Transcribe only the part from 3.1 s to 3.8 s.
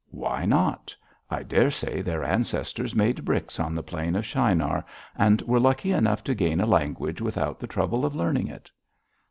bricks on